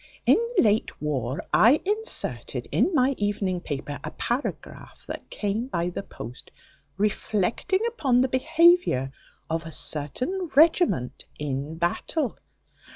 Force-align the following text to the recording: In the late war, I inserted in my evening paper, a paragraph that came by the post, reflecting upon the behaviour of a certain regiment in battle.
In 0.25 0.37
the 0.57 0.63
late 0.63 0.99
war, 0.99 1.43
I 1.53 1.79
inserted 1.85 2.67
in 2.71 2.91
my 2.95 3.13
evening 3.19 3.61
paper, 3.61 3.99
a 4.03 4.09
paragraph 4.09 5.05
that 5.07 5.29
came 5.29 5.67
by 5.67 5.89
the 5.89 6.01
post, 6.01 6.49
reflecting 6.97 7.81
upon 7.87 8.21
the 8.21 8.27
behaviour 8.27 9.11
of 9.47 9.63
a 9.63 9.71
certain 9.71 10.49
regiment 10.55 11.25
in 11.37 11.77
battle. 11.77 12.39